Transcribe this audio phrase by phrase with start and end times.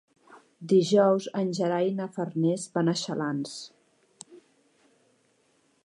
[0.71, 3.55] Dijous en Gerai i na Farners van a Xalans.